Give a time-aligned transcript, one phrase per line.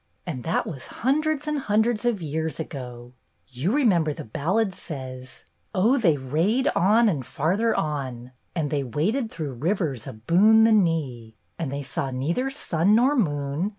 [0.25, 3.13] And that was hun dreds and hundreds of years ago!
[3.47, 8.83] You re member the ballad says:— O they rade on and farther on, And they
[8.83, 11.35] waded through rivers aboon the knee.
[11.59, 13.69] And they saw neither sun nor moon.